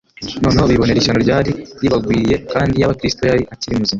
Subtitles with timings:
[0.43, 1.51] noneho bibonera ishyano ryari
[1.81, 3.89] ribagwiriye; kandi iyaba Kristo yari akiri muzima,